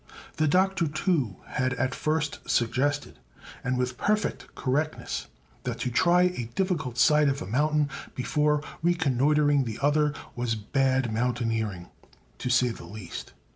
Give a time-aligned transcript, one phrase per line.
[0.37, 3.19] The Doctor, too, had at first suggested,
[3.63, 5.27] and with perfect correctness,
[5.61, 11.13] that to try a difficult side of a mountain before reconnoitering the other was bad
[11.13, 11.89] mountaineering,
[12.39, 13.33] to say the least.